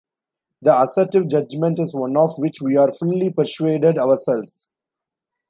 The 0.63 0.81
assertive 0.81 1.27
judgment 1.27 1.77
is 1.77 1.93
one 1.93 2.17
of 2.17 2.33
which 2.39 2.59
we 2.59 2.75
are 2.75 2.91
fully 2.91 3.29
persuaded 3.29 3.99
ourselves. 3.99 4.67